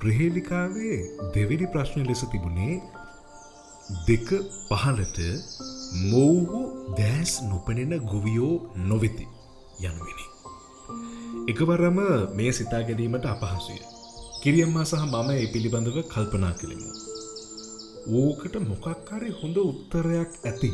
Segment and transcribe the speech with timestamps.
[0.00, 0.96] ප්‍රහේලිකාවේ
[1.34, 2.74] දෙවිඩි ප්‍රශ්නය ලෙස තිබුණේ
[4.08, 4.28] දෙක
[4.68, 5.18] පහලට
[6.10, 6.60] මොව්හු
[6.98, 8.54] දෑස් නොපනෙන ගොවියෝ
[8.90, 9.26] නොවෙති
[9.80, 10.26] යනුවෙනි.
[11.48, 11.98] එකවරම
[12.36, 13.80] මේ සිතා ගැනීමට අපහසුය.
[14.42, 16.90] කිරියම්මා සහ මම ඒ පිළිබඳව කල්පනා කළෙමු.
[18.20, 20.72] ඕකට මොකක්හරි හොඳ උත්තරයක් ඇති.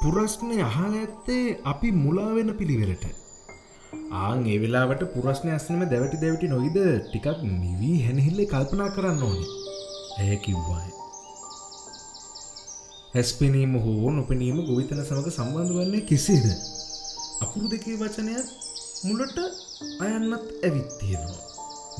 [0.00, 3.27] පුරස්්නය අහල ඇත්තේ අපි මුලාවෙන පිළිවෙලට.
[4.20, 9.46] ආං ඒ වෙලාවට පුරස්්නය ඇස්නම දැවටි දැවටි නොයිද ටිකක් නිවී හැනහිල්ලේ කල්පනා කරන්න ඕනි.
[10.20, 10.92] ඇය කිව්වායි.
[13.14, 16.46] හැස්පෙනීම හෝ නොපනීම ගොවිතන සමඟ සම්බන්ධ වන්නේ කෙසේද.
[17.44, 18.46] අකුරු දෙකේ වචනයක්
[19.04, 19.38] මුලට
[20.04, 21.44] අයන්නත් ඇවිත් තියෙනවා.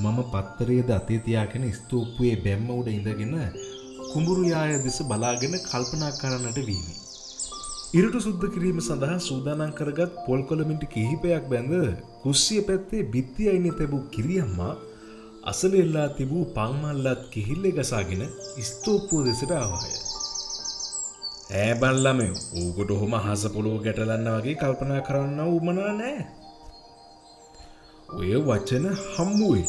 [0.02, 3.34] මම පත්තරේද අතේතියාගෙන ස්තූප්පුයේ බැම්ම උඩ ඉඳගෙන
[4.12, 6.95] කුඹුරු යාය දෙස බලාගෙන කල්පනා කරන්නට වීමි.
[7.91, 11.70] ඉරටු සුද්ද කිරීම සඳහා සූදානන් කරගත් පොල්කොළමින්ට කිහිපයක් බැඳ
[12.23, 14.74] කුස්සිය පැත්තේ බිත්ති අයින තැබූ කිරියම්මා
[15.45, 18.24] අසල එල්ලා තිබූ පංමල්ලත් කිහිල්ලෙ ගසාගෙන
[18.62, 19.95] ස්තෝප්පුව දෙසට ආවාය.
[21.60, 22.21] ඇබල්ලම
[22.57, 26.21] ඌකොට හොම හස පොළොව ගැටලන්න වගේ කල්පනා කරන්න උමනා නෑ.
[28.10, 29.66] ඔය වචන හම්මුවේ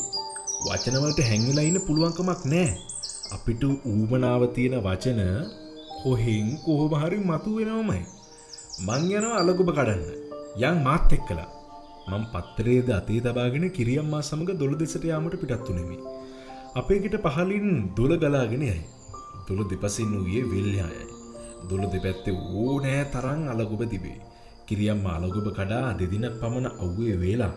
[0.65, 2.69] වචනවලට හැංගිලා ඉන්න පුළුවන්කමක් නෑ
[3.31, 5.25] අපිට ඌමනාව තියෙන වචන
[6.01, 8.03] කොහෙන් කොහොම හරි මතු වෙනවමයි
[8.79, 10.03] මං යනව අලගොබ කඩන්න.
[10.59, 11.47] යං මාත් එක් කලා
[12.09, 15.97] මං පත්තරේද අතේ තබාගෙන කිරියම්මා සමඟ දොළ දෙසට යාමට පිටත්තුනෙමි
[16.75, 18.81] අපේකට පහලින් දොළ ගලාගෙන යයි.
[19.47, 21.05] දොළ දෙපසින් වූයේ වෙල්්‍යයයි
[21.69, 24.19] දොළ දෙපැත්තේ ඕනෑ තරං අලගොබ තිබේ.
[24.67, 27.53] කිරියම් අලගොබ කඩා දෙදිනක් පමණ අව්වේ වේලා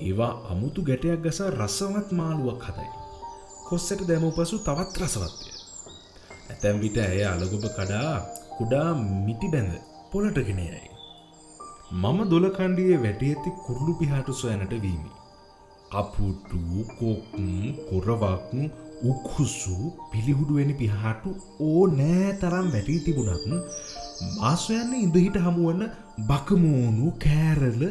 [0.00, 2.90] ඒවා අමුතු ගැටයක් ගසා රස්සවත් මාළුවක් හදයි.
[3.68, 5.50] කොස්සට දැමූ පසු තවත් රසවත්ය.
[6.50, 8.12] ඇතැම් විට ඇය අලගොබ කඩා
[8.58, 8.88] කුඩා
[9.26, 9.72] මිටි බැඳ
[10.12, 10.90] පොලටගෙනයයි.
[11.92, 15.10] මම දොලකණ්ඩියේ වැටි ඇති කුරුළු පිහාටු සොයනට වීමි.
[15.92, 16.58] කපුටු
[16.98, 17.48] කොක්ම්
[17.88, 18.50] කොරවක්
[19.10, 19.76] උකුසු
[20.12, 23.46] පිළිහුඩුවනි පිහාටු ඕ නෑ තරම් වැටී තිබුණත්
[24.36, 25.84] මාස්වයන්න ඉඳහිට හමුවන්න
[26.28, 27.82] බකමෝනු කෑරල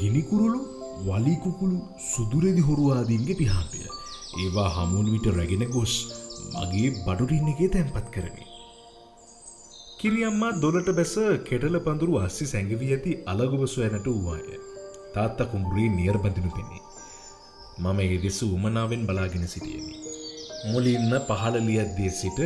[0.00, 0.60] ගිනිකුරුළු
[1.06, 1.78] වලිකුකුළු
[2.10, 3.84] සුදුරෙදි හොරුවාදීන්ගේ පිහාටය.
[4.40, 5.94] ඒවා හමුණ විට රැගෙන ගොස්
[6.54, 8.44] මගේ බඩුටින් එකේ තැන්පත් කරමි.
[10.00, 11.12] කිරියම්මා දොලට බැස
[11.48, 14.58] කෙටල පඳුරු අස්සි සැඟවී ඇති අලගොබසු ඇනට වූවාය.
[15.14, 16.82] තාත්ත කුඹුරී නියර්බඳිනු පෙනේ.
[17.82, 19.94] මම ඒ දෙස උමනාවෙන් බලාගෙන සිටියමි.
[20.72, 22.40] මුලින්ම පහළ ලියද්දී සිට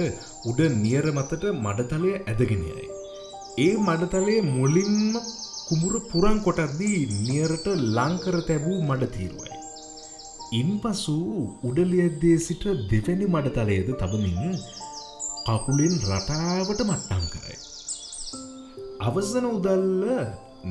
[0.51, 2.87] උඩ නියර මතට මඩතලය ඇදගෙනයයි.
[3.59, 5.15] ඒ මඩතලේ මුලින්ම
[5.69, 7.67] කුමුර පුරන් කොටද්දී නියරට
[7.97, 9.57] ලංකර තැබූ මඩ තීරුවයි.
[10.53, 11.17] ඉන් පසු
[11.63, 14.55] උඩලියද්දේ සිට දෙවැනි මඩතලයද තබමින්
[15.49, 17.55] කකුලෙන් රටාවට මට්ටම් කරයි.
[19.01, 20.03] අවසන උදල්ල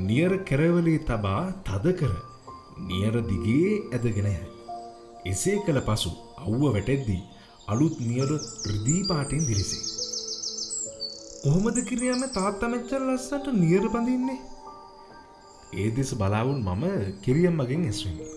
[0.02, 2.12] නියර කෙරවලේ තබා තද කර
[2.90, 4.44] නියර දිගේ ඇදගෙනයයි.
[5.26, 6.12] එසේ කළ පසු
[6.44, 7.24] අව්ව වැටෙද්දී
[7.68, 8.30] අලුත් නියර
[8.68, 9.84] රිදී පාටෙන් දිරිසේ.
[11.42, 14.40] කොහොමද කිරියම තාත්තමච්චල් ලස්සට නියර පඳින්නේ.
[15.74, 16.86] ඒ දෙස බලාවුන් මම
[17.26, 18.30] කිරියම් මගෙන් ඇස්වමි.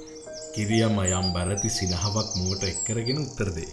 [0.55, 3.71] කිරියම යම් බැරති සිනහවක් මුවට එක්කරගෙන උත්තරදේ.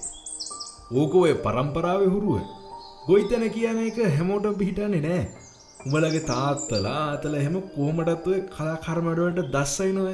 [0.96, 2.44] ඕක ඔය පරම්පරාව හුරුව.
[3.08, 5.24] ගොයිතැන කියන එක හැමෝට පිහිටන්නේ නෑ.
[5.86, 10.08] උඹලගේ තාත්තලා අතල එහෙම කෝමටත්ව කලාකර්මඩුවට දස්සයි නොව.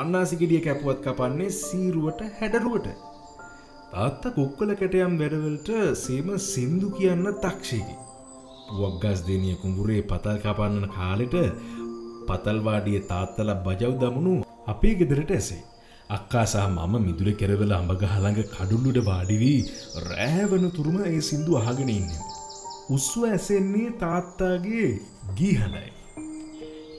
[0.00, 2.88] අන්නාසිකිඩිය කැපුවත් කපන්නේ සීරුවට හැඩරුවට.
[3.92, 5.70] තාත්ත කොක්කල කැටයම් වැඩවලට
[6.04, 7.96] සේම සින්දු කියන්න තක්ෂයකි
[8.68, 11.36] පුවක්ගස් දෙනිය කුඹුරේ පතල් කපන්නන කාලෙට
[12.28, 14.34] පතල්වාඩිය තාත්තල බජව් දමුණු
[14.72, 15.62] අපේ ගෙදරට ඇසේ.
[16.08, 19.60] අක්කා සහ මම මිදුර කෙරවල අඹගහළඟ කඩුල්ලුට වාඩිවී
[20.04, 22.22] රෑවන තුරුම ඒ සිින්දු අහගෙන ඉන්නෙම.
[22.90, 24.88] උස්ව ඇසෙන්නේ තාත්තාගේ
[25.36, 25.88] ගීහනයි.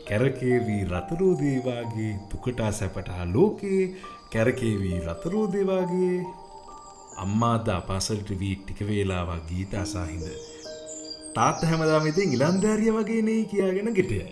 [0.07, 3.87] කැරකේවී රතරෝදේවාගේ තුකටා සැපටහා ලෝකයේ
[4.33, 6.19] කැරකේවී රතරෝදේවාගේ
[7.17, 10.27] අම්මාද අපාසල්ට වී ටික වේලාවක් ගීත අසාහිද.
[11.35, 14.29] තාත්ත හැමදාම ඉතින් ඉලන්ධාරිය වගේ නේ කියාගෙන ගෙටයයි.